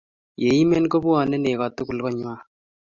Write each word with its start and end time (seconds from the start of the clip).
ya 0.41 0.49
imen 0.61 0.83
ko 0.91 0.97
bwoni 1.03 1.35
nego 1.39 1.65
tugul 1.75 1.97
koot 2.03 2.15
ng'wang' 2.17 2.43